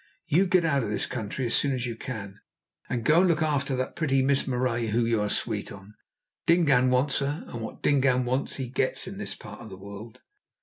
You 0.25 0.47
get 0.47 0.65
out 0.65 0.81
of 0.81 0.89
this 0.89 1.05
country 1.05 1.45
as 1.45 1.53
soon 1.53 1.73
as 1.73 1.85
you 1.85 1.95
can, 1.95 2.39
and 2.89 3.05
go 3.05 3.21
to 3.21 3.27
look 3.29 3.43
after 3.43 3.75
that 3.75 3.95
pretty 3.95 4.23
Miss 4.23 4.47
Marais, 4.47 4.87
whom 4.87 5.05
you 5.05 5.21
are 5.21 5.29
sweet 5.29 5.71
on. 5.71 5.93
Dingaan 6.47 6.89
wants 6.89 7.19
her, 7.19 7.43
and 7.45 7.61
what 7.61 7.83
Dingaan 7.83 8.25
wants 8.25 8.55
he 8.55 8.67
gets 8.67 9.05
in 9.05 9.19
this 9.19 9.35
part 9.35 9.61
of 9.61 9.69
the 9.69 9.77
world." 9.77 10.19